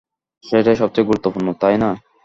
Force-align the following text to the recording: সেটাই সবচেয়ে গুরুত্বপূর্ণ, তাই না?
সেটাই 0.43 0.77
সবচেয়ে 0.81 1.07
গুরুত্বপূর্ণ, 1.09 1.47
তাই 1.61 1.75
না? 1.77 1.89